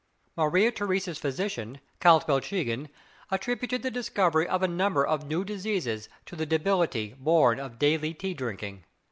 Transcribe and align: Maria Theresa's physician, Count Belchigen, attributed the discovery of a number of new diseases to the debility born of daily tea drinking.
Maria 0.35 0.71
Theresa's 0.71 1.19
physician, 1.19 1.79
Count 1.99 2.25
Belchigen, 2.25 2.89
attributed 3.29 3.83
the 3.83 3.91
discovery 3.91 4.47
of 4.47 4.63
a 4.63 4.67
number 4.67 5.05
of 5.05 5.27
new 5.27 5.45
diseases 5.45 6.09
to 6.25 6.35
the 6.35 6.47
debility 6.47 7.13
born 7.19 7.59
of 7.59 7.77
daily 7.77 8.15
tea 8.15 8.33
drinking. 8.33 8.83